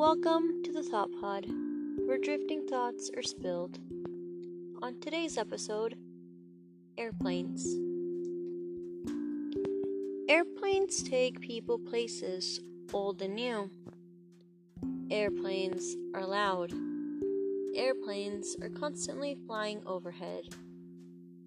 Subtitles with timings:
[0.00, 1.44] Welcome to the Thought Pod,
[2.06, 3.78] where drifting thoughts are spilled.
[4.80, 5.94] On today's episode,
[6.96, 7.66] airplanes.
[10.26, 12.62] Airplanes take people places,
[12.94, 13.70] old and new.
[15.10, 16.72] Airplanes are loud.
[17.74, 20.44] Airplanes are constantly flying overhead.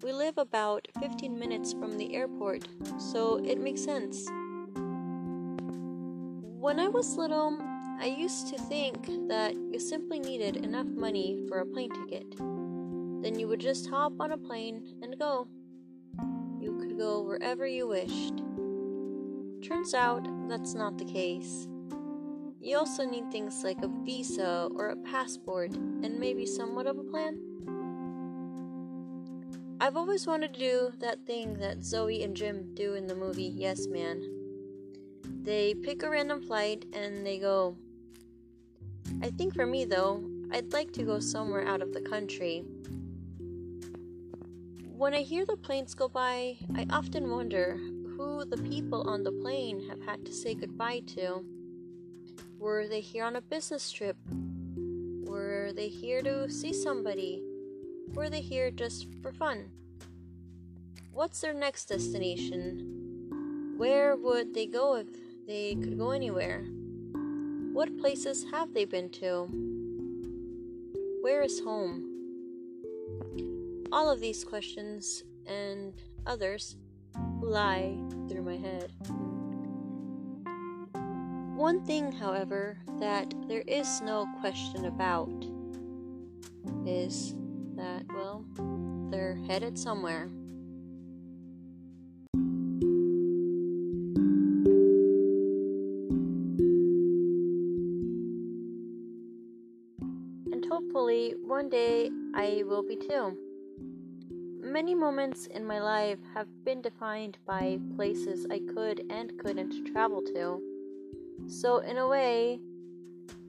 [0.00, 4.28] We live about 15 minutes from the airport, so it makes sense.
[6.60, 7.58] When I was little,
[8.00, 12.36] I used to think that you simply needed enough money for a plane ticket.
[13.22, 15.48] Then you would just hop on a plane and go.
[16.60, 18.42] You could go wherever you wished.
[19.66, 21.68] Turns out that's not the case.
[22.60, 27.04] You also need things like a visa or a passport and maybe somewhat of a
[27.04, 27.38] plan.
[29.80, 33.52] I've always wanted to do that thing that Zooey and Jim do in the movie
[33.54, 34.43] Yes Man.
[35.24, 37.76] They pick a random flight and they go.
[39.22, 42.64] I think for me though, I'd like to go somewhere out of the country.
[44.96, 47.76] When I hear the planes go by, I often wonder
[48.16, 51.44] who the people on the plane have had to say goodbye to.
[52.58, 54.16] Were they here on a business trip?
[55.24, 57.42] Were they here to see somebody?
[58.14, 59.70] Were they here just for fun?
[61.12, 62.93] What's their next destination?
[63.76, 65.06] Where would they go if
[65.46, 66.64] they could go anywhere?
[67.72, 69.48] What places have they been to?
[71.22, 72.04] Where is home?
[73.90, 75.92] All of these questions and
[76.24, 76.76] others
[77.42, 77.98] lie
[78.28, 78.92] through my head.
[81.56, 85.30] One thing, however, that there is no question about
[86.86, 87.34] is
[87.74, 88.44] that, well,
[89.10, 90.28] they're headed somewhere.
[100.74, 103.38] Hopefully, one day I will be too.
[104.60, 110.20] Many moments in my life have been defined by places I could and couldn't travel
[110.34, 110.60] to.
[111.46, 112.58] So, in a way,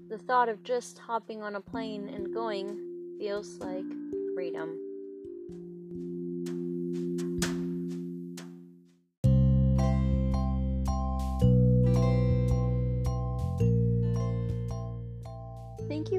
[0.08, 2.78] the thought of just hopping on a plane and going
[3.18, 3.92] feels like
[4.36, 4.85] freedom.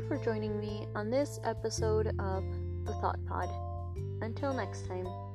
[0.06, 2.44] For joining me on this episode of
[2.84, 3.48] The Thought Pod.
[4.20, 5.25] Until next time.